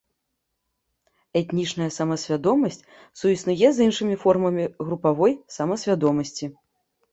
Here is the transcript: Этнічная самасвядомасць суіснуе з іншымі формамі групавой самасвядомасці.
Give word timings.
Этнічная 1.41 1.89
самасвядомасць 1.97 2.81
суіснуе 3.23 3.67
з 3.77 3.89
іншымі 3.91 4.15
формамі 4.25 4.67
групавой 4.87 5.39
самасвядомасці. 5.61 6.45